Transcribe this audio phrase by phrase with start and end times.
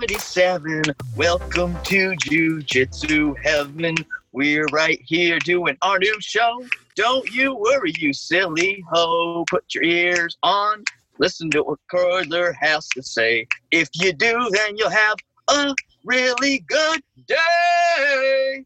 [0.00, 0.82] Episode 77.
[1.16, 3.96] Welcome to Jiu Jitsu Heaven.
[4.32, 6.64] We're right here doing our new show.
[6.94, 9.44] Don't you worry, you silly ho.
[9.50, 10.84] Put your ears on.
[11.18, 13.48] Listen to what Cordler has to say.
[13.72, 15.16] If you do, then you'll have
[15.48, 15.74] a
[16.04, 18.64] really good day.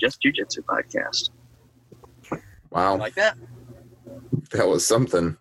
[0.00, 1.28] Just Jiu Jitsu podcast.
[2.70, 3.36] Wow, Like that?
[4.52, 5.36] that was something.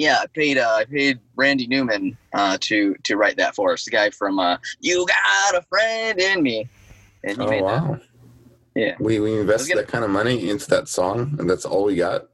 [0.00, 3.84] Yeah, I paid uh, I paid Randy Newman uh, to to write that for us.
[3.84, 6.66] The guy from uh, You Got a Friend in Me.
[7.22, 7.82] And he Oh made that.
[7.82, 8.00] wow.
[8.74, 8.96] Yeah.
[8.98, 12.28] We we invested that kind of money into that song, and that's all we got.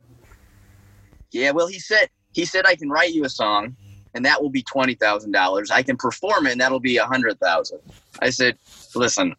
[1.33, 3.75] Yeah, well, he said he said I can write you a song,
[4.15, 5.73] and that will be twenty thousand dollars.
[5.73, 7.81] I can perform it, and that'll be a hundred thousand.
[8.23, 8.57] I said,
[8.95, 9.35] listen,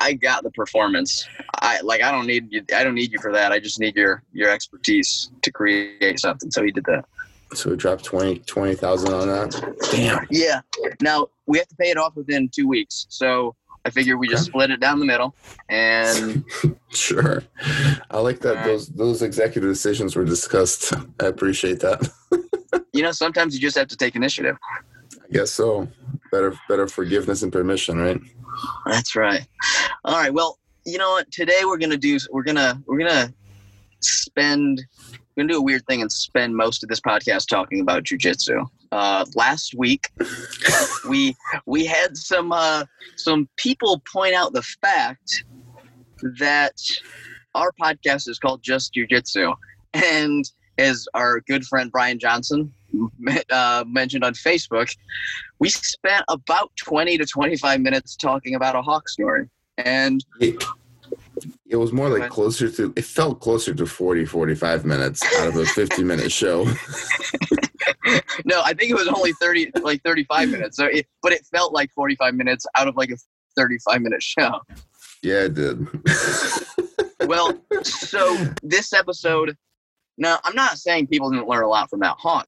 [0.00, 1.28] I got the performance.
[1.62, 2.64] I like I don't need you.
[2.74, 3.52] I don't need you for that.
[3.52, 6.50] I just need your your expertise to create something.
[6.50, 7.04] So he did that.
[7.54, 9.76] So we dropped 20 20,000 on that.
[9.90, 10.26] Damn.
[10.30, 10.60] Yeah.
[11.00, 13.06] Now we have to pay it off within two weeks.
[13.08, 14.50] So I figure we just Okay.
[14.50, 15.34] split it down the middle,
[15.70, 16.44] and
[16.90, 17.42] Sure.
[18.10, 18.64] I like that right.
[18.66, 20.92] those those executive decisions were discussed.
[21.20, 22.10] I appreciate that.
[22.92, 24.56] you know sometimes you just have to take initiative.
[24.72, 25.88] I guess so.
[26.32, 28.20] Better better forgiveness and permission, right?
[28.86, 29.46] That's right.
[30.04, 30.34] All right.
[30.34, 31.30] Well, you know what?
[31.30, 32.18] Today we're gonna do.
[32.30, 33.32] We're gonna we're gonna
[34.00, 34.84] spend.
[35.38, 38.66] Gonna do a weird thing and spend most of this podcast talking about jujitsu.
[38.90, 40.08] Uh, last week,
[41.08, 45.44] we we had some uh, some people point out the fact
[46.40, 46.74] that
[47.54, 49.54] our podcast is called Just Jujitsu,
[49.94, 50.44] and
[50.76, 52.72] as our good friend Brian Johnson
[53.52, 54.92] uh, mentioned on Facebook,
[55.60, 60.24] we spent about 20 to 25 minutes talking about a hawk story and
[61.70, 65.56] It, was more like closer to it felt closer to 40 45 minutes out of
[65.56, 66.64] a 50 minute show.
[68.44, 71.72] no i think it was only 30 like 35 minutes so it, but it felt
[71.72, 73.16] like 45 minutes out of like a
[73.56, 74.60] 35 minute show
[75.22, 75.86] Yeah, it did.
[77.28, 79.56] well so this episode
[80.16, 82.46] now i'm not saying people didn't learn a lot from that hawk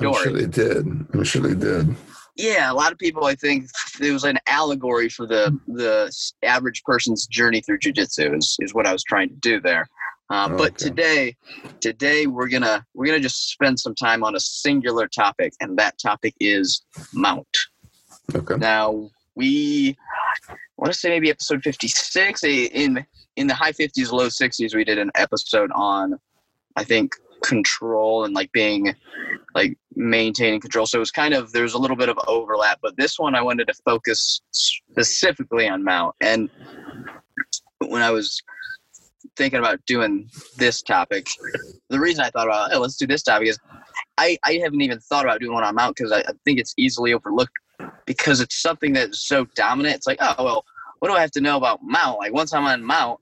[0.00, 0.86] I'm sure they did.
[0.86, 1.96] I'm sure they did.
[2.36, 3.68] Yeah a lot of people i think
[4.00, 6.12] it was an allegory for the the
[6.42, 9.86] average person's journey through jiu-jitsu is, is what i was trying to do there.
[10.32, 11.36] Uh, but today
[11.80, 15.94] today we're gonna we're gonna just spend some time on a singular topic and that
[15.98, 16.82] topic is
[17.12, 17.46] mount.
[18.34, 18.56] Okay.
[18.56, 19.94] now we
[20.48, 23.04] I want to say maybe episode 56 eh, in
[23.36, 26.18] in the high 50s low 60s we did an episode on
[26.76, 27.12] i think
[27.44, 28.94] control and like being
[29.54, 30.86] like maintaining control.
[30.86, 33.42] So it was kind of there's a little bit of overlap but this one i
[33.42, 36.14] wanted to focus specifically on mount.
[36.20, 36.50] And
[37.78, 38.40] when i was
[39.36, 41.26] thinking about doing this topic
[41.88, 43.58] the reason i thought about oh let's do this topic is
[44.18, 46.74] i i haven't even thought about doing one on mount because I, I think it's
[46.76, 47.52] easily overlooked
[48.04, 49.96] because it's something that's so dominant.
[49.96, 50.64] It's like oh well
[50.98, 52.18] what do i have to know about mount?
[52.18, 53.20] Like once i'm on mount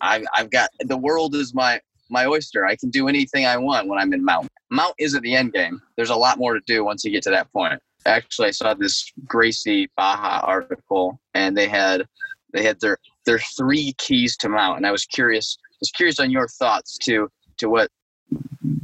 [0.00, 1.80] i've, I've got the world is my
[2.10, 2.64] my oyster.
[2.66, 4.48] I can do anything i want when i'm in mount.
[4.70, 5.80] Mount isn't the end game.
[5.96, 7.80] There's a lot more to do once you get to that point.
[8.04, 12.06] Actually i saw this Gracie Barra article and they had
[12.52, 16.20] they had their their three keys to mount and i was curious I was curious
[16.20, 17.28] on your thoughts to
[17.58, 17.90] to what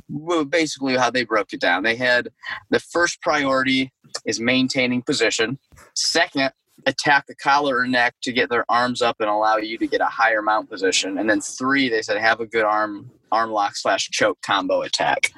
[0.08, 1.82] well, basically how they broke it down.
[1.82, 2.28] They had
[2.70, 3.92] the first priority
[4.24, 5.58] is maintaining position.
[5.94, 6.52] Second
[6.86, 10.00] attack the collar or neck to get their arms up and allow you to get
[10.00, 13.76] a higher mount position and then three they said have a good arm arm lock
[13.76, 15.30] slash choke combo attack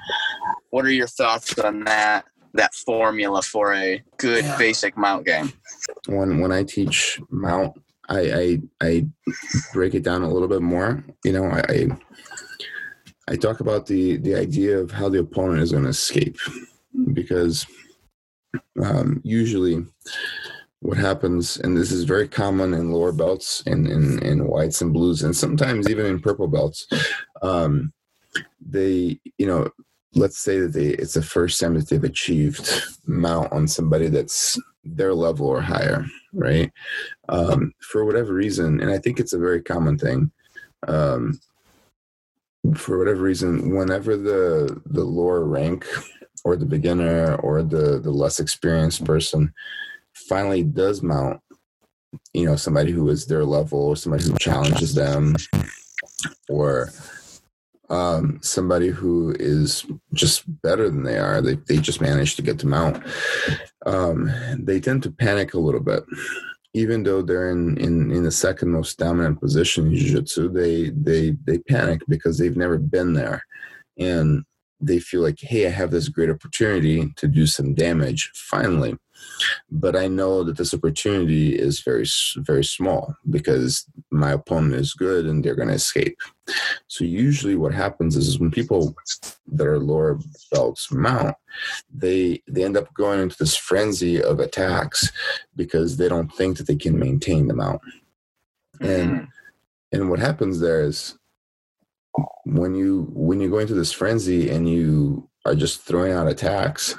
[0.71, 4.57] what are your thoughts on that that formula for a good Yeah.
[4.57, 5.51] basic mount game
[6.07, 7.73] when when I teach mount,
[8.09, 9.05] I I, I
[9.73, 11.03] break it down a little bit more.
[11.23, 11.87] You know, I I,
[13.27, 16.37] I talk about the the idea of how the opponent is going to escape,
[17.13, 17.65] because
[18.83, 19.85] um, usually
[20.85, 24.93] what happens, and this is very common in lower belts and in, in whites and
[24.93, 26.87] blues, and sometimes even in purple belts,
[27.41, 27.91] um,
[28.59, 29.69] they you know.
[30.17, 34.57] Let's say that they it's the first time that they've achieved mount on somebody that's
[34.85, 36.71] their level or higher, right?
[37.27, 40.31] Um, for whatever reason, and I think it's a very common thing.
[40.87, 41.37] Um,
[42.75, 45.85] for whatever reason, whenever the the lower rank
[46.45, 49.53] or the beginner or the the less experienced person
[50.27, 51.41] finally does mount,
[52.33, 55.35] you know, somebody who is their level or somebody who challenges them,
[56.49, 56.91] or
[57.89, 62.59] um, somebody who is just better than they are, they, they just manage to get
[62.59, 63.01] them out.
[63.85, 66.03] Um, they tend to panic a little bit.
[66.73, 71.37] Even though they're in, in, in the second most dominant position in jiu-jitsu, they, they,
[71.45, 73.45] they panic because they've never been there.
[73.97, 74.43] And
[74.81, 78.97] they feel like, hey, I have this great opportunity to do some damage finally.
[79.71, 82.05] But I know that this opportunity is very,
[82.37, 86.17] very small because my opponent is good and they're going to escape.
[86.87, 88.95] So usually, what happens is when people
[89.47, 90.19] that are lower
[90.51, 91.35] belts mount,
[91.93, 95.11] they they end up going into this frenzy of attacks
[95.55, 97.81] because they don't think that they can maintain the mount.
[98.79, 99.25] And mm-hmm.
[99.91, 101.17] and what happens there is
[102.45, 106.95] when you when you go into this frenzy and you are just throwing out attacks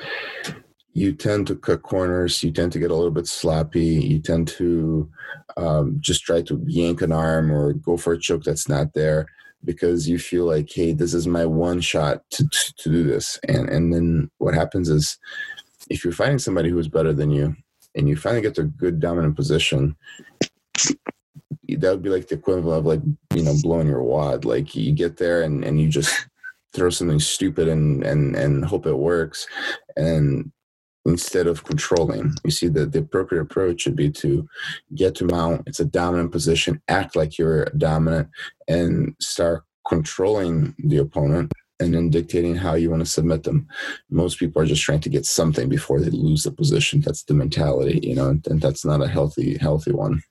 [0.96, 4.48] you tend to cut corners you tend to get a little bit sloppy you tend
[4.48, 5.08] to
[5.58, 9.26] um, just try to yank an arm or go for a choke that's not there
[9.64, 13.38] because you feel like hey this is my one shot to, to, to do this.
[13.48, 15.19] And and then what happens is
[15.90, 17.54] if you're fighting somebody who's better than you
[17.94, 19.96] and you finally get to a good dominant position
[21.69, 23.00] that would be like the equivalent of like
[23.34, 24.44] you know blowing your wad.
[24.44, 26.26] Like you get there and and you just
[26.72, 29.46] throw something stupid and and and hope it works.
[29.96, 30.52] And
[31.06, 32.35] instead of controlling.
[32.44, 34.47] You see that the appropriate approach should be to
[34.94, 35.62] get to mount.
[35.67, 36.82] It's a dominant position.
[36.88, 38.29] Act like you're dominant
[38.69, 43.69] and start controlling the opponent and then dictating how you want to submit them.
[44.11, 47.00] Most people are just trying to get something before they lose the position.
[47.00, 50.23] That's the mentality, you know, and that's not a healthy, healthy one.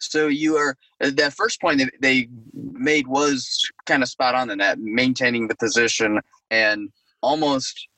[0.00, 4.50] So you are uh, that first point that they made was kind of spot on
[4.50, 6.20] in that maintaining the position
[6.50, 6.90] and
[7.22, 7.88] almost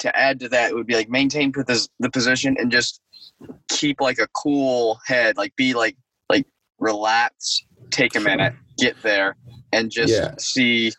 [0.00, 3.00] to add to that, it would be like maintain the, the position and just
[3.68, 5.96] keep like a cool head, like be like
[6.28, 6.46] like
[6.78, 9.36] relax, take a minute, get there,
[9.72, 10.34] and just yeah.
[10.38, 10.92] see.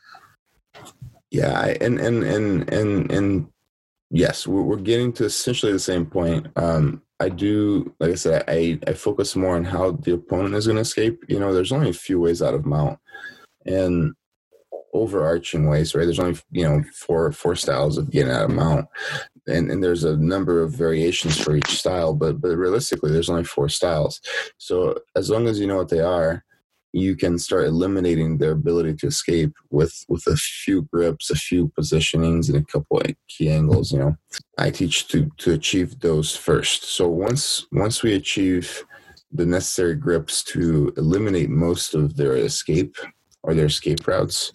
[1.31, 3.47] Yeah, and and and and and
[4.09, 6.47] yes, we're, we're getting to essentially the same point.
[6.55, 10.67] Um, I do, like I said, I I focus more on how the opponent is
[10.67, 11.23] going to escape.
[11.27, 12.99] You know, there's only a few ways out of mount,
[13.65, 14.13] and
[14.95, 16.05] overarching ways, right?
[16.05, 18.87] There's only you know four four styles of getting out of mount,
[19.47, 23.43] and and there's a number of variations for each style, but but realistically, there's only
[23.43, 24.21] four styles.
[24.57, 26.43] So as long as you know what they are,
[26.93, 31.71] you can start eliminating their ability to escape with with a few grips, a few
[31.77, 33.91] positionings, and a couple of key angles.
[33.91, 34.15] You know,
[34.57, 36.85] I teach to to achieve those first.
[36.85, 38.85] So once once we achieve
[39.31, 42.95] the necessary grips to eliminate most of their escape
[43.45, 44.51] or their escape routes,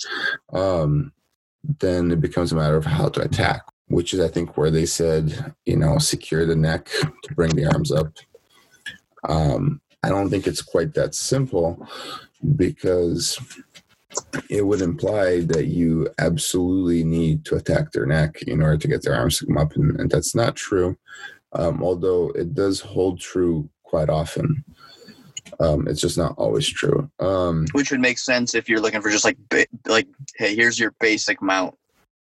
[0.52, 1.12] um,
[1.78, 4.86] then it becomes a matter of how to attack, which is, I think, where they
[4.86, 6.88] said, you know, secure the neck
[7.24, 8.12] to bring the arms up.
[9.28, 11.86] Um, I don't think it's quite that simple
[12.56, 13.38] because
[14.48, 19.02] it would imply that you absolutely need to attack their neck in order to get
[19.02, 20.96] their arms to come up, and, and that's not true.
[21.52, 24.64] Um, although it does hold true quite often.
[25.60, 27.10] Um, it's just not always true.
[27.20, 29.36] Um, Which would make sense if you're looking for just like
[29.86, 31.74] like, hey, here's your basic mount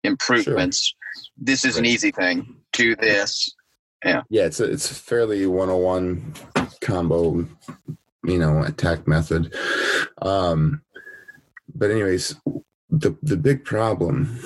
[0.05, 0.88] improvements.
[0.88, 1.32] Sure.
[1.38, 1.81] This is right.
[1.81, 2.56] an easy thing.
[2.73, 3.55] Do this.
[4.05, 4.23] Yeah.
[4.31, 6.35] Yeah, it's a, it's a fairly 101
[6.81, 7.47] combo,
[8.25, 9.55] you know, attack method.
[10.23, 10.83] Um,
[11.75, 12.35] but anyways,
[12.88, 14.43] the the big problem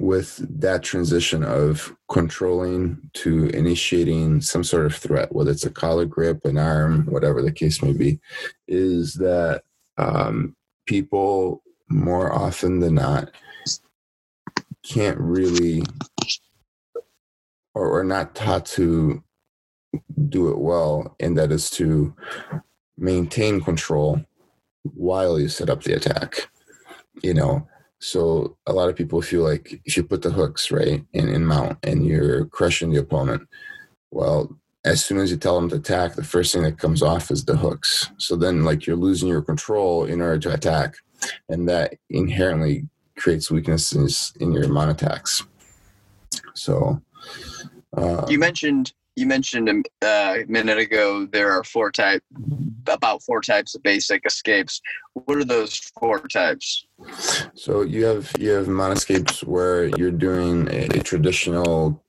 [0.00, 6.06] with that transition of controlling to initiating some sort of threat, whether it's a collar
[6.06, 8.18] grip, an arm, whatever the case may be,
[8.66, 9.62] is that
[9.98, 13.30] um, people more often than not
[14.82, 15.82] can't really
[17.74, 19.22] or are not taught to
[20.28, 22.14] do it well, and that is to
[22.96, 24.20] maintain control
[24.82, 26.48] while you set up the attack.
[27.22, 27.68] You know,
[28.00, 31.44] so a lot of people feel like if you put the hooks right in, in
[31.44, 33.46] mount and you're crushing the opponent,
[34.10, 37.30] well, as soon as you tell them to attack, the first thing that comes off
[37.30, 38.10] is the hooks.
[38.16, 40.94] So then like you're losing your control in order to attack.
[41.50, 42.88] And that inherently
[43.18, 45.44] creates weaknesses in your mount attacks.
[46.54, 47.02] So
[47.94, 49.68] uh, you mentioned you mentioned
[50.02, 50.06] uh,
[50.38, 52.22] a minute ago there are four type
[52.88, 54.80] about four types of basic escapes.
[55.14, 56.86] What are those four types?
[57.54, 62.04] So you have you have mount escapes where you're doing a, a traditional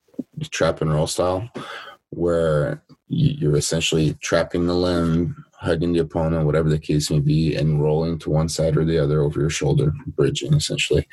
[0.52, 1.50] trap and roll style
[2.10, 7.84] where you're essentially trapping the limb hugging the opponent whatever the case may be and
[7.84, 11.08] rolling to one side or the other over your shoulder bridging essentially.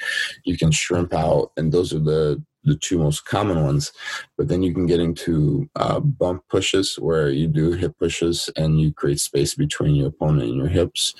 [0.44, 3.92] You can shrimp out and those are the the two most common ones.
[4.36, 8.80] But then you can get into uh, bump pushes where you do hip pushes and
[8.80, 11.14] you create space between your opponent and your hips.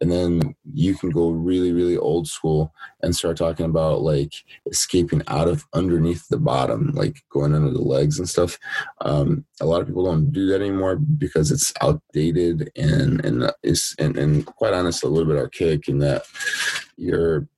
[0.00, 4.32] And then you can go really, really old school and start talking about like
[4.66, 8.58] escaping out of underneath the bottom, like going under the legs and stuff.
[9.00, 13.94] Um, a lot of people don't do that anymore because it's outdated and and is
[13.98, 16.24] and, and quite honest, a little bit archaic in that
[16.96, 17.48] you're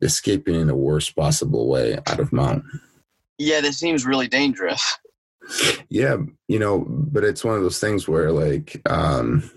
[0.00, 2.64] escaping in the worst possible way out of mount.
[3.38, 4.98] Yeah, this seems really dangerous.
[5.88, 9.50] Yeah, you know, but it's one of those things where like um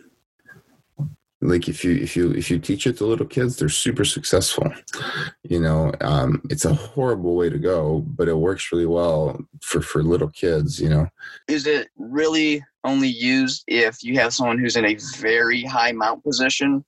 [1.41, 4.71] like if you if you if you teach it to little kids they're super successful
[5.43, 9.81] you know um, it's a horrible way to go but it works really well for
[9.81, 11.07] for little kids you know
[11.47, 16.23] is it really only used if you have someone who's in a very high mount
[16.23, 16.83] position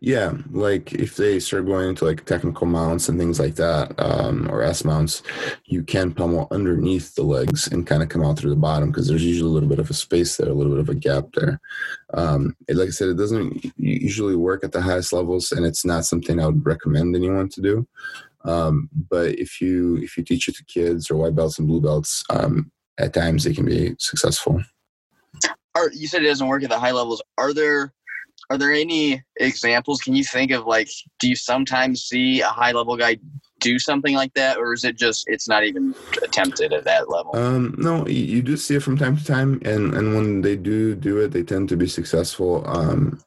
[0.00, 4.48] yeah, like if they start going into like technical mounts and things like that, um,
[4.50, 5.22] or S mounts,
[5.64, 9.08] you can pummel underneath the legs and kind of come out through the bottom because
[9.08, 11.24] there's usually a little bit of a space there, a little bit of a gap
[11.34, 11.60] there.
[12.14, 15.84] Um, it, like I said, it doesn't usually work at the highest levels, and it's
[15.84, 17.88] not something I would recommend anyone to do.
[18.44, 21.80] Um, but if you if you teach it to kids or white belts and blue
[21.80, 24.62] belts, um, at times they can be successful.
[25.74, 27.22] Are, you said it doesn't work at the high levels.
[27.36, 27.92] Are there
[28.50, 30.00] are there any examples?
[30.00, 30.88] Can you think of like,
[31.18, 33.16] do you sometimes see a high level guy
[33.60, 37.34] do something like that, or is it just it's not even attempted at that level?
[37.34, 40.94] Um, no, you do see it from time to time, and and when they do
[40.94, 42.66] do it, they tend to be successful.
[42.66, 43.20] Um,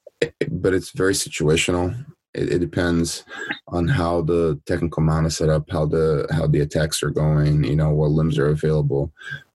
[0.49, 1.95] but it's very situational.
[2.33, 3.23] It, it, depends
[3.69, 7.63] on how the technical mount is set up, how the how the attacks are going,
[7.63, 9.11] you know, what limbs are available.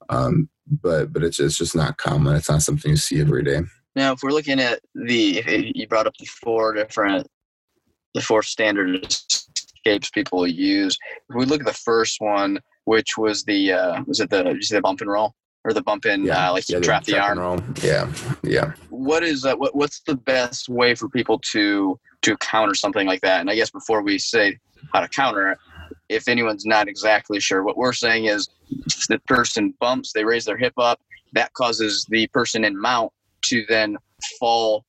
[0.09, 2.35] Um, but but it's it's just not common.
[2.35, 3.61] It's not something you see every day.
[3.97, 7.27] Now, if we're looking at the, you brought up the four different,
[8.15, 10.99] the four standard escapes people use.
[11.31, 14.63] If we look at the first one, which was the, uh, was it the, you
[14.63, 15.35] say the bump and roll?
[15.67, 17.39] Or the bump in, yeah, uh, like yeah, trap the, arm.
[17.39, 17.59] Roll.
[17.83, 18.75] Yeah, yeah.
[18.91, 19.75] What is uh, what?
[19.75, 23.41] What's the best way for people to to counter something like that?
[23.41, 24.59] And I guess before we say
[24.93, 25.59] how to counter it,
[26.11, 28.51] if anyone's not exactly sure, what we're saying is
[29.09, 31.01] the person bumps, they raise their hip up,
[31.33, 33.11] that causes the person in mount
[33.49, 33.97] to then
[34.39, 34.85] fall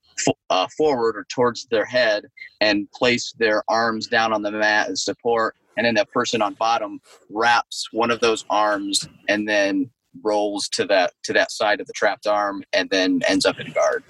[0.49, 2.25] uh, forward or towards their head
[2.61, 5.55] and place their arms down on the mat as support.
[5.77, 9.89] And then that person on bottom wraps one of those arms and then
[10.23, 13.71] rolls to that to that side of the trapped arm and then ends up in
[13.73, 14.03] guard.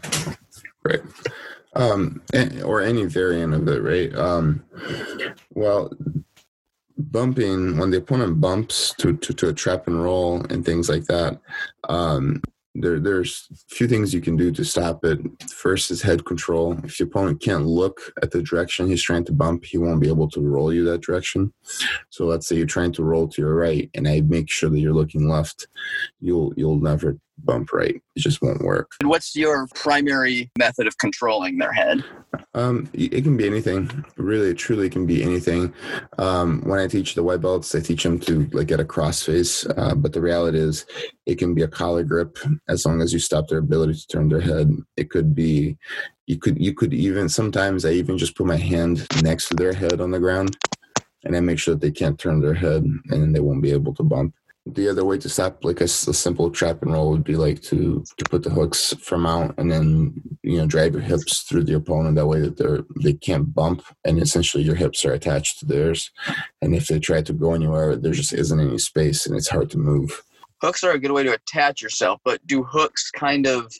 [0.83, 1.01] Right.
[1.73, 2.21] Um,
[2.63, 4.15] or any variant of it, right?
[4.15, 4.63] Um,
[5.55, 5.91] well,
[6.97, 11.05] bumping when the opponent bumps to, to, to a trap and roll and things like
[11.05, 11.39] that,
[11.89, 12.41] um,
[12.75, 15.19] there there's a few things you can do to stop it.
[15.49, 16.77] First is head control.
[16.83, 20.09] If your opponent can't look at the direction he's trying to bump, he won't be
[20.09, 21.53] able to roll you that direction.
[22.09, 24.79] So let's say you're trying to roll to your right, and I make sure that
[24.79, 25.67] you're looking left.
[26.19, 27.95] You'll you'll never bump right.
[28.15, 28.91] It just won't work.
[28.99, 32.03] And what's your primary method of controlling their head?
[32.53, 34.05] Um, it can be anything.
[34.17, 35.73] Really, it truly can be anything.
[36.17, 39.23] Um, when I teach the white belts, I teach them to like get a cross
[39.23, 39.65] face.
[39.65, 40.85] Uh, but the reality is,
[41.25, 42.37] it can be a collar grip
[42.67, 44.71] as long as you stop their ability to turn their head.
[44.97, 45.77] It could be,
[46.27, 49.73] you could you could even sometimes I even just put my hand next to their
[49.73, 50.57] head on the ground,
[51.23, 53.93] and I make sure that they can't turn their head, and they won't be able
[53.95, 54.33] to bump
[54.65, 57.61] the other way to stop like a, a, simple trap and roll would be like
[57.61, 61.63] to to put the hooks from out and then you know drive your hips through
[61.63, 62.15] the opponent.
[62.15, 66.09] That way that they're they can't bump and essentially your hips are attached to theirs.
[66.61, 69.69] And if they try to go anywhere there just isn't any space and it's hard
[69.71, 70.23] to move.
[70.61, 73.71] Hooks are a good way to attach yourself but do hooks kind of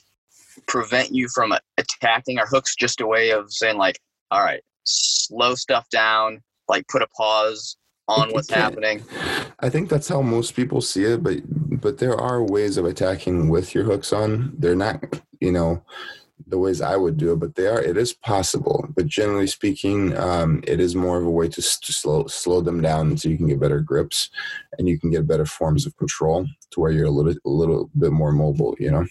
[0.68, 2.38] prevent you from attacking?
[2.38, 3.98] Are hooks just a way of saying like
[4.30, 7.76] all right slow stuff down like put a pause
[8.08, 9.02] on what's happening.
[9.60, 11.38] I think that's how most people see it, but
[11.80, 14.52] but there are ways of attacking with your hooks on.
[14.58, 15.02] They're not,
[15.40, 15.82] you know,
[16.46, 17.82] the ways I would do it, but they are.
[17.82, 21.92] It is possible, but generally speaking, um, it is more of a way to, to
[21.92, 24.30] slow slow them down so you can get better grips,
[24.78, 27.90] and you can get better forms of control to where you're a little a little
[27.98, 28.76] bit more mobile.
[28.78, 29.06] You know.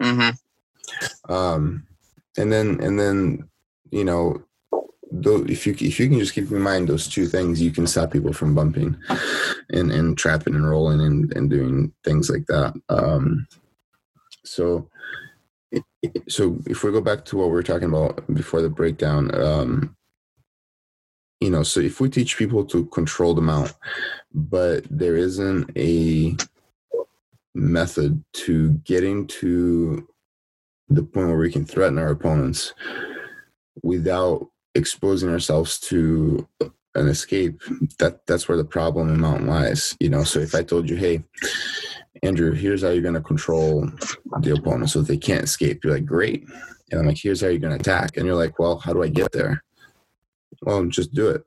[0.00, 1.32] Mm-hmm.
[1.32, 1.86] Um,
[2.36, 3.48] and then and then
[3.90, 4.42] you know
[5.22, 7.86] though if you if you can just keep in mind those two things, you can
[7.86, 8.96] stop people from bumping
[9.70, 12.74] and and trapping and rolling and and doing things like that.
[12.88, 13.46] Um,
[14.44, 14.88] so
[16.28, 19.96] so if we go back to what we were talking about before the breakdown, um,
[21.40, 23.74] you know, so if we teach people to control the mount,
[24.34, 26.36] but there isn't a
[27.54, 30.06] method to getting to
[30.88, 32.74] the point where we can threaten our opponents
[33.82, 36.46] without exposing ourselves to
[36.94, 37.60] an escape
[37.98, 40.24] that that's where the problem in mountain lies you know?
[40.24, 41.22] So if i told you hey
[42.22, 43.88] andrew here's how you're going to control
[44.40, 46.46] the opponent so they can't escape you're like great.
[46.90, 48.16] And i'm like here's how you're going to attack.
[48.16, 49.62] And you're like well how do i get there?
[50.62, 51.44] Well just do it.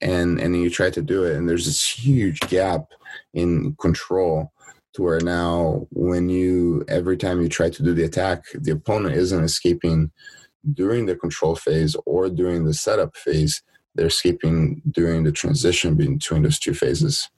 [0.00, 2.86] And and you try to do it and there's this huge gap
[3.34, 4.52] in control
[4.94, 9.16] to where now when you every time you try to do the attack the opponent
[9.16, 10.10] isn't escaping
[10.72, 13.62] during the control phase or during the setup phase,
[13.94, 17.30] they're escaping during the transition between those two phases.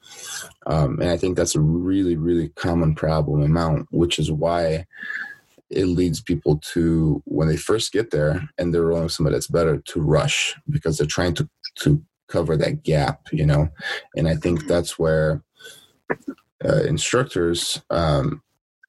[0.65, 4.85] Um, and I think that's a really, really common problem in Mount, which is why
[5.69, 9.77] it leads people to when they first get there and they're rolling somebody that's better
[9.77, 13.69] to rush because they're trying to to cover that gap, you know.
[14.15, 15.43] And I think that's where
[16.63, 18.41] uh, instructors um,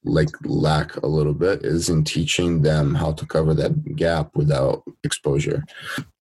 [0.04, 4.82] like lack a little bit is in teaching them how to cover that gap without
[5.04, 5.64] exposure.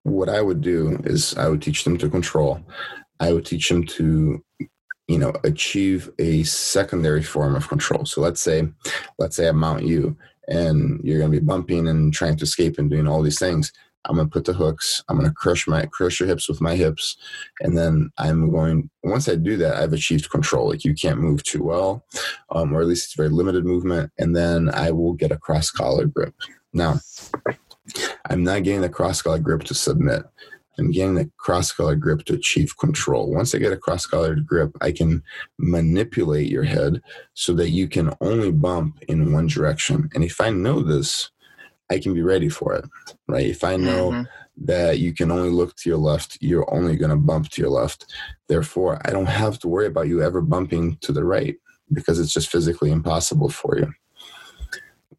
[0.03, 2.62] What I would do is I would teach them to control.
[3.20, 4.44] I would teach them to
[5.08, 8.67] you know achieve a secondary form of control so let's say
[9.20, 10.17] let's say i mount you
[10.48, 13.72] and you're going to be bumping and trying to escape and doing all these things
[14.05, 16.62] i'm going to put the hooks i'm going to crush my crush your hips with
[16.62, 17.17] my hips
[17.62, 21.43] and then i'm going once i do that i've achieved control like you can't move
[21.43, 22.05] too well
[22.51, 25.69] um, or at least it's very limited movement and then i will get a cross
[25.69, 26.33] collar grip
[26.74, 27.00] now
[28.29, 30.24] i'm not getting the cross collar grip to submit
[30.77, 33.31] I'm getting the cross collar grip to achieve control.
[33.31, 35.24] Once I get a cross collar grip, I can
[35.57, 37.01] manipulate your head
[37.33, 40.09] so that you can only bump in one direction.
[40.13, 41.31] And if I know this,
[41.89, 42.85] I can be ready for it,
[43.27, 43.45] right?
[43.45, 44.65] If I know mm-hmm.
[44.65, 47.69] that you can only look to your left, you're only going to bump to your
[47.69, 48.13] left.
[48.47, 51.55] Therefore, I don't have to worry about you ever bumping to the right
[51.93, 53.93] because it's just physically impossible for you,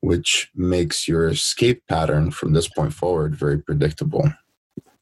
[0.01, 4.23] which makes your escape pattern from this point forward very predictable.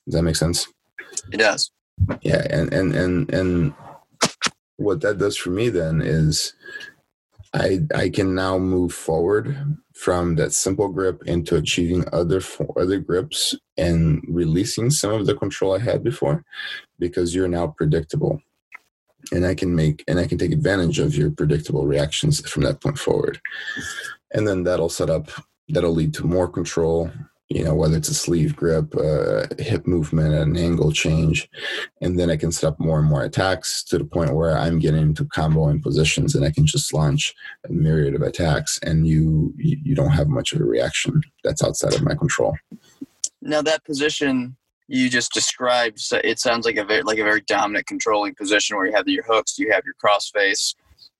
[0.05, 0.69] Does that make sense?
[1.33, 1.71] It does.
[2.23, 3.75] Yeah, and and and and
[4.77, 6.55] what that does for me then is
[7.55, 12.43] I I can now move forward from that simple grip into achieving other
[12.77, 16.45] other grips and releasing some of the control I had before
[16.99, 18.43] because you're now predictable.
[19.33, 22.81] And I can make and I can take advantage of your predictable reactions from that
[22.81, 23.41] point forward.
[24.33, 25.31] And then that'll set up
[25.69, 27.11] that'll lead to more control
[27.49, 31.49] you know, whether it's a sleeve grip, uh, hip movement, an angle change.
[32.01, 34.79] And then I can set up more and more attacks to the point where I'm
[34.79, 37.35] getting into comboing positions and I can just launch
[37.69, 41.95] a myriad of attacks and you you don't have much of a reaction that's outside
[41.95, 42.57] of my control.
[43.43, 47.43] Now that position you just described, so it sounds like a very like a very
[47.43, 50.75] dominant controlling position where you have your hooks, you have your crossface,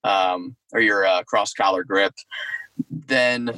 [0.05, 2.15] um, or your uh, cross collar grip.
[2.91, 3.51] Then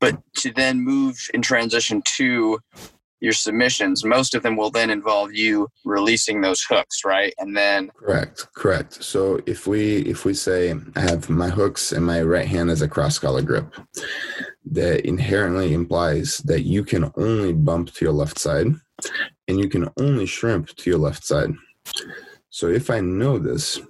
[0.00, 2.58] but to then move and transition to
[3.20, 7.32] your submissions, most of them will then involve you releasing those hooks, right?
[7.38, 9.02] And then correct, correct.
[9.02, 12.82] So if we if we say I have my hooks and my right hand as
[12.82, 13.74] a cross collar grip,
[14.66, 18.66] that inherently implies that you can only bump to your left side
[19.48, 21.52] and you can only shrimp to your left side.
[22.50, 23.80] So if I know this,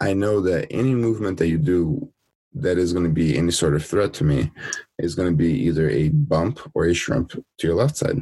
[0.00, 2.11] I know that any movement that you do
[2.54, 4.50] that is going to be any sort of threat to me
[4.98, 8.20] is going to be either a bump or a shrimp to your left side.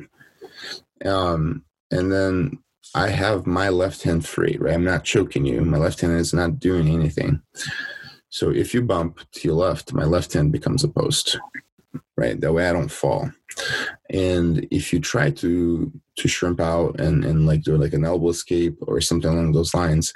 [1.05, 2.59] Um, and then
[2.95, 4.75] I have my left hand free, right?
[4.75, 5.61] I'm not choking you.
[5.62, 7.40] My left hand is not doing anything.
[8.29, 11.38] So if you bump to your left, my left hand becomes a post
[12.21, 12.40] right?
[12.40, 13.33] That way I don't fall.
[14.11, 18.28] And if you try to to shrimp out and, and like do like an elbow
[18.28, 20.12] escape or something along those lines,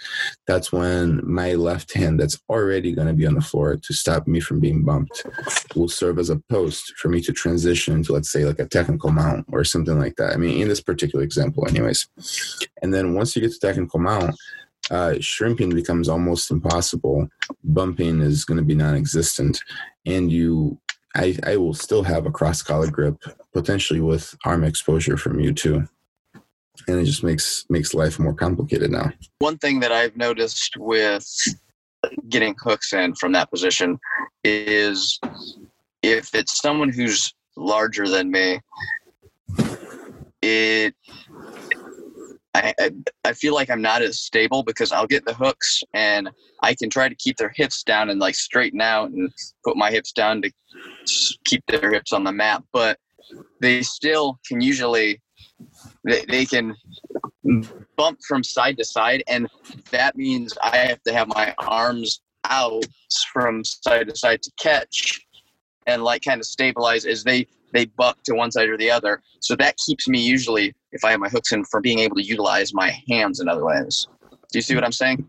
[0.46, 4.26] that's when my left hand that's already going to be on the floor to stop
[4.26, 5.26] me from being bumped
[5.74, 9.10] will serve as a post for me to transition to let's say like a technical
[9.10, 10.32] mount or something like that.
[10.32, 12.08] I mean, in this particular example, anyways.
[12.82, 14.36] And then once you get to technical mount,
[14.90, 17.28] uh, shrimping becomes almost impossible.
[17.64, 19.62] Bumping is going to be non-existent,
[20.04, 20.78] and you
[21.14, 25.52] I, I will still have a cross collar grip, potentially with arm exposure from you
[25.52, 25.88] too.
[26.88, 29.12] And it just makes makes life more complicated now.
[29.38, 31.26] One thing that I've noticed with
[32.28, 33.98] getting hooks in from that position
[34.42, 35.18] is
[36.02, 38.60] if it's someone who's larger than me,
[40.42, 40.94] it
[42.54, 42.72] I,
[43.24, 46.30] I feel like I'm not as stable because I'll get the hooks and
[46.62, 49.32] I can try to keep their hips down and like straighten out and
[49.64, 50.52] put my hips down to
[51.44, 52.98] keep their hips on the mat, but
[53.60, 55.20] they still can usually
[56.04, 56.74] they, they can
[57.96, 59.48] bump from side to side and
[59.90, 62.86] that means I have to have my arms out
[63.32, 65.20] from side to side to catch
[65.86, 69.20] and like kind of stabilize as they they buck to one side or the other.
[69.40, 72.22] So that keeps me usually, if I have my hooks in, from being able to
[72.22, 74.06] utilize my hands in other ways.
[74.30, 75.28] Do you see what I'm saying?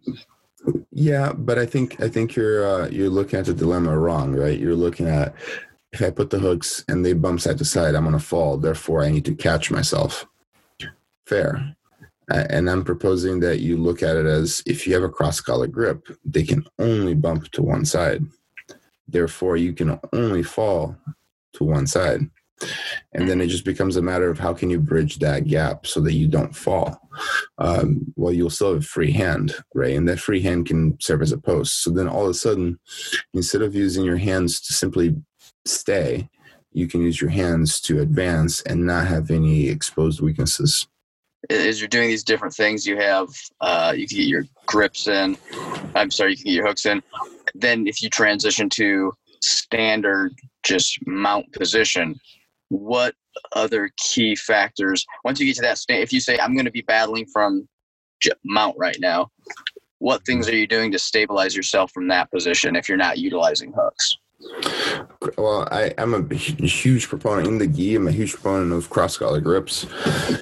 [0.91, 4.58] Yeah, but I think I think you're uh, you're looking at the dilemma wrong, right?
[4.58, 5.36] You're looking at
[5.95, 8.58] if I put the hooks and they bump side to side, I'm going to fall.
[8.58, 10.25] Therefore, I need to catch myself.
[11.25, 11.75] Fair.
[12.27, 15.67] And I'm proposing that you look at it as if you have a cross collar
[15.67, 18.23] grip, they can only bump to one side.
[19.08, 20.97] Therefore, you can only fall
[21.53, 22.21] to one side.
[23.13, 25.99] and then it just becomes a matter of how can you bridge that gap so
[25.99, 26.97] that you don't fall
[27.58, 31.21] um, well you'll still have a free hand right and that free hand can serve
[31.21, 32.79] as a post so then all of a sudden
[33.34, 35.15] instead of using your hands to simply
[35.65, 36.30] stay
[36.71, 40.88] you can use your hands to advance and not have any exposed weaknesses
[41.49, 43.30] as you're doing these different things, you have
[43.62, 45.38] uh, you can get your grips in.
[45.95, 47.01] I'm sorry, you can get your hooks in.
[47.54, 52.19] Then if you transition to standard just mount position,
[52.69, 53.15] what
[53.54, 56.01] other key factors once you get to that state?
[56.01, 57.67] If you say I'm going to be battling from
[58.43, 59.30] mount right now,
[59.99, 63.73] what things are you doing to stabilize yourself from that position if you're not utilizing
[63.75, 64.17] hooks?
[65.38, 67.95] Well, I, am a huge proponent in the gi.
[67.95, 69.86] I'm a huge proponent of cross collar grips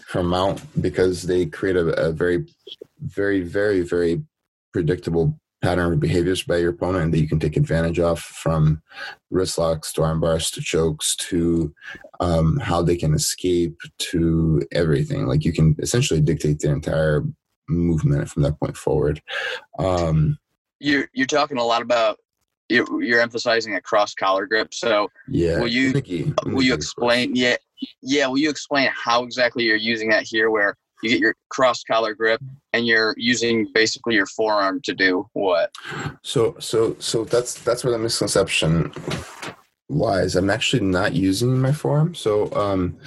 [0.08, 2.46] from mount because they create a, a very,
[3.02, 4.24] very, very, very
[4.72, 8.82] predictable pattern of behaviors by your opponent that you can take advantage of from
[9.32, 11.74] wrist locks to arm bars to chokes to
[12.20, 15.26] um, how they can escape to everything.
[15.26, 17.24] Like you can essentially dictate the entire
[17.70, 19.22] movement from that point forward.
[19.80, 20.38] Um,
[20.80, 22.18] you're you're talking a lot about
[22.70, 24.74] you're, you're emphasizing a cross collar grip.
[24.74, 26.02] So yeah, will you
[26.46, 27.36] will you explain?
[27.36, 27.58] Yeah,
[28.02, 28.28] yeah.
[28.28, 32.14] Will you explain how exactly you're using that here, where you get your cross collar
[32.14, 35.72] grip and you're using basically your forearm to do what?
[36.24, 38.92] So so so that's that's where the misconception
[39.94, 40.36] lies.
[40.36, 42.16] I'm actually not using my forearm.
[42.16, 42.98] So um,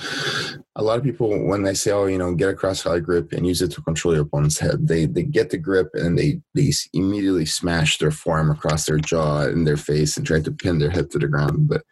[0.74, 3.32] a lot of people, when they say, "Oh, you know, get a cross collar grip
[3.32, 6.40] and use it to control your opponent's head," they they get the grip and they
[6.54, 10.78] they immediately smash their forearm across their jaw and their face and try to pin
[10.78, 11.68] their head to the ground.
[11.68, 11.82] But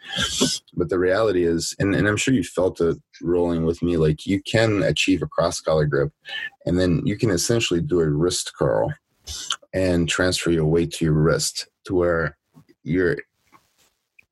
[0.75, 4.27] but the reality is, and, and I'm sure you felt it rolling with me, like
[4.27, 6.13] you can achieve a cross collar grip,
[6.67, 8.93] and then you can essentially do a wrist curl
[9.73, 12.37] and transfer your weight to your wrist to where
[12.83, 13.17] you're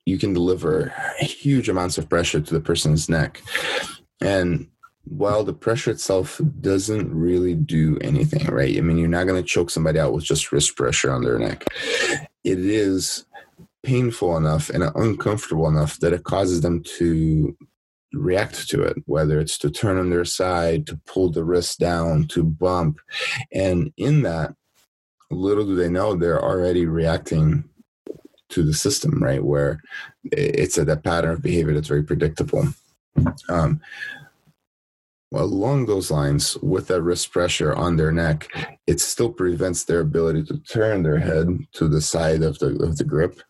[0.06, 3.42] you can deliver huge amounts of pressure to the person's neck.
[4.20, 4.68] And
[5.04, 8.76] while the pressure itself doesn't really do anything, right?
[8.76, 11.38] I mean, you're not going to choke somebody out with just wrist pressure on their
[11.38, 11.64] neck.
[12.44, 13.26] It is
[13.82, 17.56] painful enough and uncomfortable enough that it causes them to
[18.12, 22.28] react to it, whether it's to turn on their side, to pull the wrist down,
[22.28, 23.00] to bump.
[23.52, 24.54] And in that,
[25.30, 27.64] little do they know they're already reacting
[28.52, 29.42] to the system, right?
[29.42, 29.80] Where
[30.30, 32.68] it's a that pattern of behavior that's very predictable.
[33.48, 33.80] Um,
[35.32, 38.48] well, along those lines, with that wrist pressure on their neck,
[38.86, 42.98] it still prevents their ability to turn their head to the side of the of
[42.98, 43.40] the grip,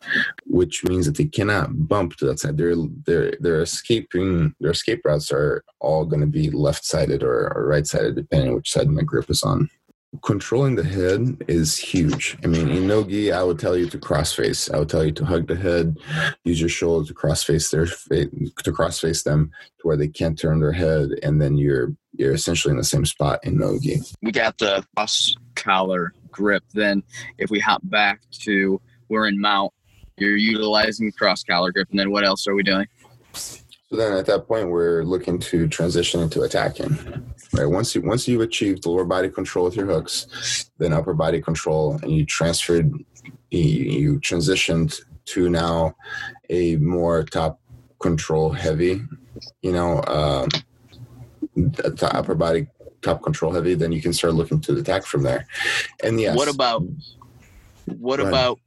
[0.45, 2.55] which means that they cannot bump to that side.
[2.57, 4.55] They're they're they're escaping.
[4.61, 8.51] Their escape routes are all going to be left sided or, or right sided, depending
[8.51, 9.69] on which side my grip is on
[10.21, 12.37] controlling the head is huge.
[12.43, 14.69] I mean, in nogi, I would tell you to cross face.
[14.69, 15.97] I would tell you to hug the head,
[16.43, 20.37] use your shoulder to cross face their to cross face them to where they can't
[20.37, 24.01] turn their head, and then you're you're essentially in the same spot in nogi.
[24.21, 26.63] We got the cross collar grip.
[26.73, 27.03] Then,
[27.37, 29.73] if we hop back to we're in mount,
[30.17, 32.87] you're utilizing cross collar grip, and then what else are we doing?
[33.93, 36.97] So then, at that point, we're looking to transition into attacking.
[37.53, 37.67] Right.
[37.67, 41.99] Once you once you've achieved lower body control with your hooks, then upper body control,
[42.01, 42.91] and you transferred,
[43.51, 45.95] you, you transitioned to now
[46.49, 47.59] a more top
[47.99, 48.99] control heavy,
[49.61, 50.49] you know, um,
[52.01, 52.65] upper body
[53.03, 55.45] top control heavy, then you can start looking to attack from there.
[56.01, 56.81] And yes, what about
[57.85, 58.59] what about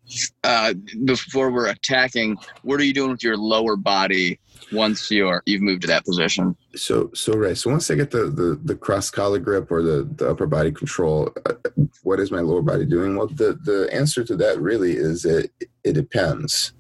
[0.45, 0.75] uh,
[1.05, 2.37] before we're attacking?
[2.63, 4.39] What are you doing with your lower body
[4.73, 6.57] once you're you've moved to that position.
[6.75, 7.57] So so right.
[7.57, 10.73] So once I get the the, the cross collar grip or the, the upper body
[10.73, 11.55] control, uh,
[12.03, 13.17] what is my lower body doing?
[13.17, 15.53] Well, the the answer to that really is it
[15.85, 16.73] it depends.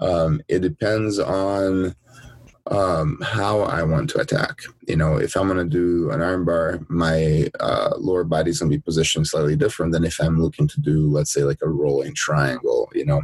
[0.00, 1.94] Um, it depends on
[2.70, 4.60] um, how I want to attack.
[4.86, 8.70] You know, if I'm going to do an armbar, my uh, lower body is going
[8.70, 11.68] to be positioned slightly different than if I'm looking to do, let's say, like a
[11.68, 12.90] rolling triangle.
[12.94, 13.22] You know,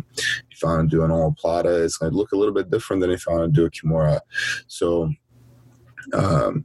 [0.51, 3.01] if I want to do an omoplata, it's going to look a little bit different
[3.01, 4.21] than if I want to do a kimura.
[4.67, 5.13] So,
[6.13, 6.65] um,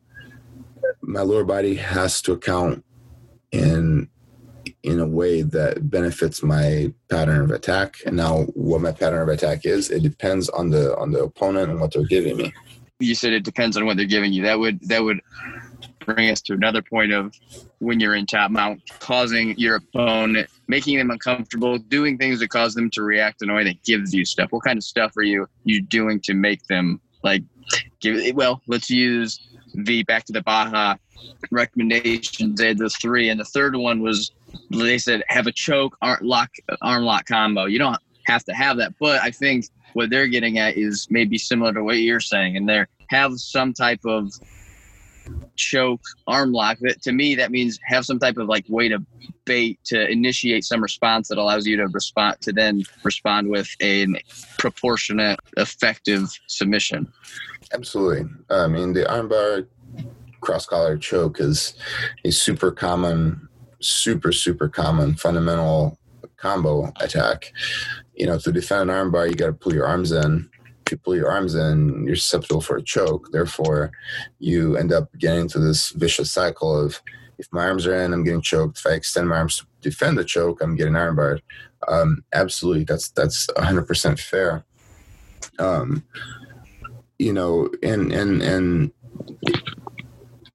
[1.02, 2.84] my lower body has to account
[3.52, 4.10] in
[4.84, 7.96] in a way that benefits my pattern of attack.
[8.06, 11.72] And now what my pattern of attack is, it depends on the on the opponent
[11.72, 12.54] and what they're giving me.
[13.00, 14.44] You said it depends on what they're giving you.
[14.44, 15.22] That would that would
[16.06, 17.34] bring us to another point of
[17.80, 22.74] when you're in top mount, causing your opponent, making them uncomfortable, doing things that cause
[22.74, 24.52] them to react in a way that gives you stuff.
[24.52, 27.44] What kind of stuff are you you doing to make them like
[28.02, 29.40] give well, let's use
[29.74, 31.00] the back to the Barra
[31.52, 32.60] recommendations.
[32.60, 34.32] They had the three, and the third one was
[34.70, 36.50] they said have a choke arm lock
[36.82, 37.66] arm lock combo.
[37.66, 41.38] You don't have to have that, but I think what they're getting at is maybe
[41.38, 44.32] similar to what you're saying, and they're have some type of
[45.56, 46.78] choke arm lock.
[46.82, 49.00] That to me that means have some type of like way to
[49.46, 54.08] bait to initiate some response that allows you to respond to then respond with a
[54.58, 57.12] proportionate effective submission.
[57.74, 58.30] Absolutely.
[58.50, 59.68] I mean the armbar
[60.42, 61.76] cross collar choke is
[62.26, 63.48] a super common
[63.84, 65.98] super super common fundamental
[66.38, 67.54] combo attack
[68.16, 70.50] you know to defend an armbar you got to pull your arms in
[70.94, 73.32] you pull your arms in, you're susceptible for a choke.
[73.32, 73.92] Therefore,
[74.40, 77.02] you end up getting into this vicious cycle of
[77.40, 78.78] if my arms are in, I'm getting choked.
[78.78, 81.42] If I extend my arms to defend the choke, I'm getting armbarred.
[81.88, 84.64] Um, absolutely, that's that's 100% fair.
[85.60, 86.04] Um,
[87.20, 88.92] you know, and and and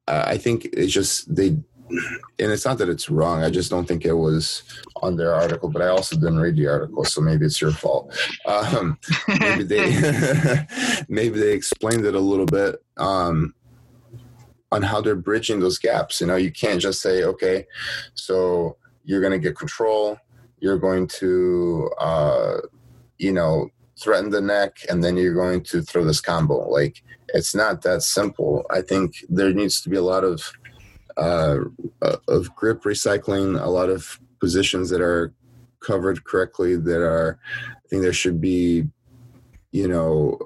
[0.07, 1.57] I think it's just they
[1.91, 3.43] and it's not that it's wrong.
[3.43, 4.63] I just don't think it was
[4.97, 8.17] on their article, but I also didn't read the article, so maybe it's your fault.
[8.47, 8.99] Um,
[9.41, 10.67] maybe they
[11.09, 13.55] maybe they explained it a little bit um,
[14.71, 16.21] on how they're bridging those gaps.
[16.21, 17.67] You know, you can't just say, okay,
[18.15, 20.19] so you're going to get control,
[20.61, 22.57] you're going to, uh,
[23.19, 23.71] you know,
[24.01, 26.69] threaten the neck, and then you're going to throw this combo.
[26.69, 27.03] Like
[27.35, 28.65] it's not that simple.
[28.71, 30.53] I think there needs to be a lot of
[31.19, 31.59] uh,
[32.29, 35.33] of grip recycling, a lot of positions that are
[35.81, 38.85] covered correctly that are i think there should be
[39.71, 40.39] you know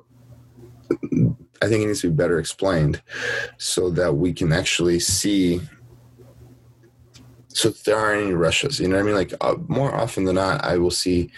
[1.62, 3.02] i think it needs to be better explained
[3.58, 5.60] so that we can actually see
[7.48, 9.14] so there aren't any rushes you know what i mean?
[9.14, 11.30] Like uh, more often than not i will see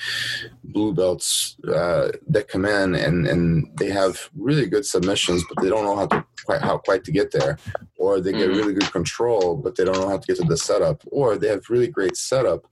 [0.64, 5.68] blue belts uh, that come in and and they have really good submissions but they
[5.68, 7.58] don't know how to quite how quite to get there
[8.04, 8.58] or they get mm-hmm.
[8.58, 11.48] really good control but they don't know how to get to the setup or they
[11.48, 12.66] have really great setup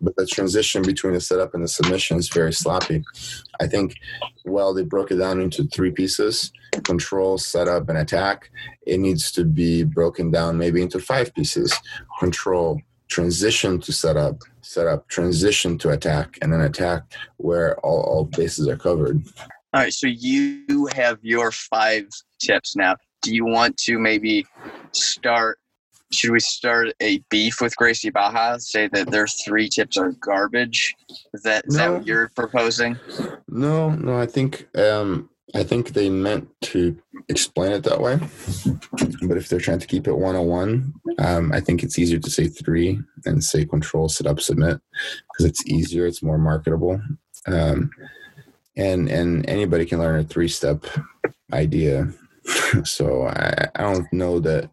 [0.00, 3.02] but the transition between the setup and the submission is very sloppy.
[3.60, 3.94] I think
[4.44, 6.52] well they broke it down into three pieces
[6.84, 8.50] control setup and attack.
[8.86, 11.74] It needs to be broken down maybe into five pieces
[12.18, 17.02] control transition to setup setup transition to attack and then attack
[17.36, 19.22] where all, all bases are covered.
[19.72, 22.06] All right so you have your five
[22.40, 24.46] tips now do you want to maybe
[24.92, 25.58] start
[26.12, 28.60] should we start a beef with Gracie Barra?
[28.60, 30.94] Say that their three tips are garbage.
[31.32, 31.78] Is that is no.
[31.78, 32.96] that what you're proposing?
[33.48, 34.16] No, no.
[34.16, 36.96] I think um, I think they meant to
[37.28, 38.20] explain it that way.
[39.26, 42.30] But if they're trying to keep it one on one, I think it's easier to
[42.30, 44.80] say three and say control, set up, submit
[45.32, 46.06] because it's easier.
[46.06, 47.00] It's more marketable.
[47.46, 47.90] Um,
[48.76, 50.86] and and anybody can learn a three step
[51.52, 52.12] idea
[52.84, 54.70] so I, I don't know that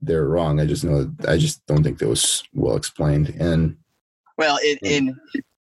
[0.00, 0.60] they're wrong.
[0.60, 3.34] I just know I just don't think that was well explained.
[3.38, 3.76] And
[4.38, 5.18] well, it, in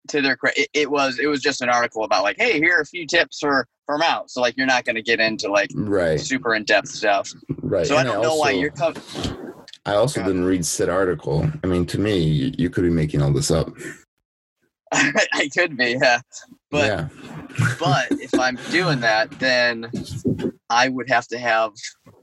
[0.09, 2.81] to their credit, it, was it was just an article about like, hey, here are
[2.81, 4.31] a few tips for for mount.
[4.31, 7.33] So like, you're not going to get into like right super in depth stuff.
[7.63, 7.87] Right.
[7.87, 9.01] So and I don't I also, know why you're coming.
[9.85, 11.49] I also didn't read said article.
[11.65, 13.73] I mean, to me, you, you could be making all this up.
[14.93, 16.21] I could be, yeah.
[16.73, 17.09] But yeah.
[17.79, 19.91] but if I'm doing that, then
[20.71, 21.73] I would have to have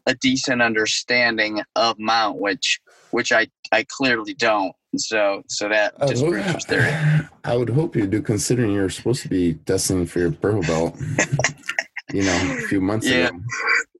[0.08, 2.82] a decent understanding of mount, which
[3.12, 4.74] which I I clearly don't.
[4.98, 6.92] So so that disproves theory.
[7.44, 10.98] I would hope you do, considering you're supposed to be testing for your purple belt.
[12.14, 13.28] you know, a few months yeah.
[13.28, 13.40] ago.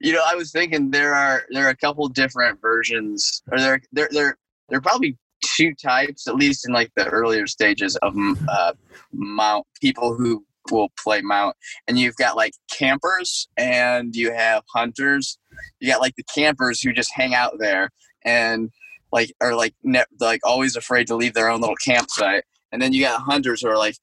[0.02, 3.82] You know, I was thinking there are there are a couple different versions, or there
[3.92, 4.38] there there
[4.70, 5.16] there are probably
[5.60, 8.16] two types, at least in like the earlier stages of
[8.50, 8.74] uh,
[9.12, 11.56] mount people who will play mount.
[11.88, 15.38] And you've got like campers and you have hunters.
[15.80, 17.90] You got like the campers who just hang out there
[18.24, 18.70] and
[19.12, 22.44] like are like ne- like always afraid to leave their own little campsite.
[22.72, 23.96] And then you got hunters who are like,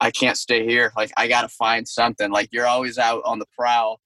[0.00, 0.92] I can't stay here.
[0.96, 2.30] Like I got to find something.
[2.30, 4.00] Like you're always out on the prowl.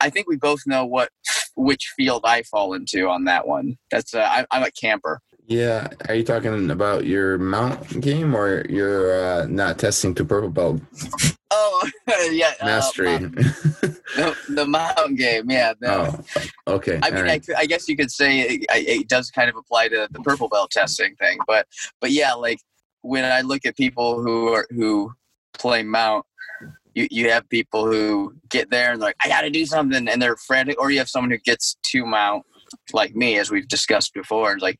[0.00, 1.10] I think we both know what
[1.56, 3.76] which field I fall into on that one.
[3.90, 5.20] That's uh, I, I'm a camper.
[5.50, 10.48] Yeah, are you talking about your mount game or you're uh, not testing to purple
[10.48, 10.80] belt?
[11.50, 11.90] Oh
[12.30, 13.16] yeah, uh, mastery.
[13.16, 13.18] Uh,
[14.14, 15.72] the, the mount game, yeah.
[15.82, 16.14] No.
[16.68, 17.00] Oh, okay.
[17.02, 17.44] I mean, right.
[17.56, 20.48] I, I, guess you could say it, it, does kind of apply to the purple
[20.48, 21.66] belt testing thing, but
[22.00, 22.60] but yeah, like
[23.00, 25.12] when I look at people who are who
[25.54, 26.24] play mount,
[26.94, 30.22] you, you have people who get there and like I got to do something, and
[30.22, 32.46] they're frantic, or you have someone who gets to mount
[32.92, 34.78] like me, as we've discussed before, like,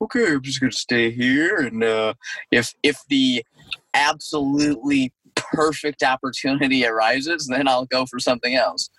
[0.00, 2.14] okay, I'm just going to stay here, and uh,
[2.50, 3.44] if if the
[3.94, 8.90] absolutely perfect opportunity arises, then I'll go for something else.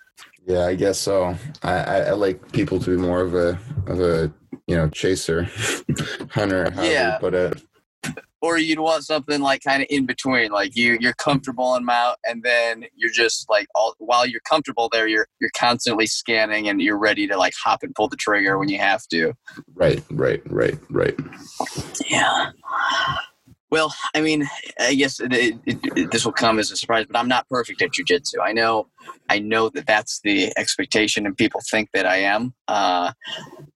[0.46, 1.36] Yeah, I guess so.
[1.62, 4.32] I, I, I like people to be more of a of a
[4.66, 5.44] you know chaser,
[6.30, 6.72] hunter.
[6.76, 7.18] yeah.
[7.18, 7.62] put it.
[8.42, 12.16] Or you'd want something like kind of in between like you you're comfortable on mount
[12.26, 16.80] and then you're just like all while you're comfortable there you're you're constantly scanning and
[16.80, 19.32] you're ready to like hop and pull the trigger when you have to
[19.74, 21.14] Right, right, right, right.
[22.08, 22.50] yeah
[23.70, 24.48] well i mean
[24.80, 27.80] i guess it, it, it, this will come as a surprise but i'm not perfect
[27.82, 28.88] at jujitsu i know
[29.28, 33.12] i know that that's the expectation and people think that i am uh,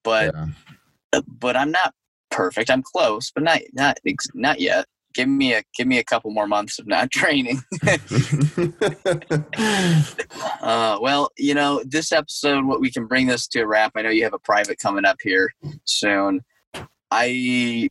[0.03, 1.20] but Yeah.
[1.38, 1.94] but i'm not
[2.35, 3.99] perfect i'm close but not not
[4.35, 7.62] not yet give me a give me a couple more months of not training
[10.64, 13.92] Uh, well, you know, this episode, what we can bring this to a wrap.
[13.97, 15.53] I know you have a private coming up here
[15.85, 16.40] soon.
[17.11, 17.90] I,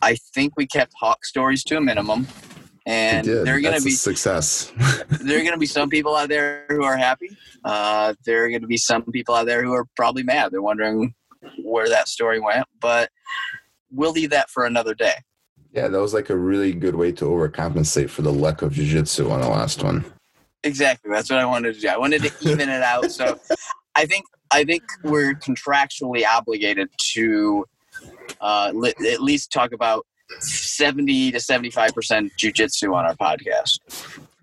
[0.00, 2.26] I think we kept Hawk stories to a minimum,
[2.86, 4.72] and they're going to a be success.
[5.20, 7.36] there are going to be some people out there who are happy.
[7.64, 10.52] Uh, there are going to be some people out there who are probably mad.
[10.52, 11.14] They're wondering
[11.62, 13.10] where that story went, but
[13.90, 15.14] we'll leave that for another day.
[15.72, 19.30] yeah, that was like a really good way to overcompensate for the lack of jujitsu
[19.30, 20.04] on the last one.
[20.62, 21.10] Exactly.
[21.10, 21.88] That's what I wanted to do.
[21.88, 23.10] I wanted to even it out.
[23.10, 23.38] So
[23.94, 27.64] I think I think we're contractually obligated to
[28.40, 30.06] uh, li- at least talk about
[30.40, 33.78] seventy to seventy five percent jujitsu on our podcast,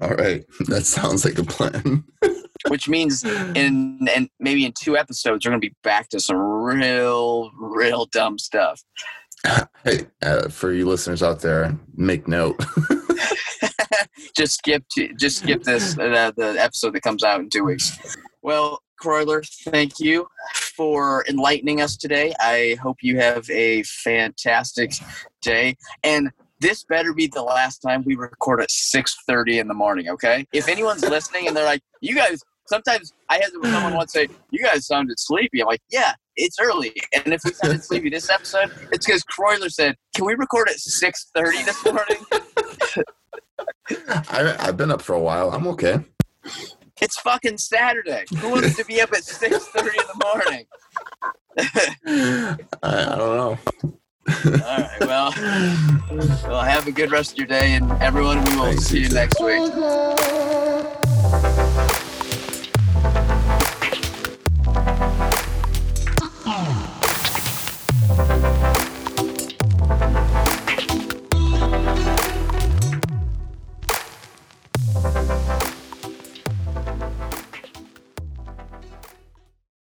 [0.01, 2.03] All right, that sounds like a plan.
[2.69, 7.51] which means in and maybe in two episodes we're gonna be back to some real
[7.60, 8.82] real dumb stuff.
[9.84, 12.60] hey, uh, for you listeners out there, make note.
[14.36, 17.97] just skip to, just skip this uh, the episode that comes out in two weeks.
[18.41, 22.34] Well, Croyler, thank you for enlightening us today.
[22.39, 24.93] I hope you have a fantastic
[25.41, 26.29] day, and
[26.62, 30.10] this better be the last time we record at six thirty in the morning.
[30.10, 30.45] Okay?
[30.53, 34.63] If anyone's listening and they're like, "You guys," sometimes I had someone once say, "You
[34.63, 38.71] guys sounded sleepy." I'm like, "Yeah." It's early, and if we sounded sleepy this episode,
[38.91, 42.17] it's because Croyler said, "Can we record at 6:30 this morning?"
[44.08, 45.52] I, I've been up for a while.
[45.52, 45.99] I'm okay.
[47.02, 48.26] It's fucking Saturday.
[48.38, 50.65] Who wants to be up at six thirty in the morning?
[51.58, 53.60] I, I don't know.
[54.28, 54.97] All right.
[55.02, 55.34] Well,
[56.47, 59.08] well, have a good rest of your day, and everyone, we will Thanks, see you
[59.08, 59.73] you next week.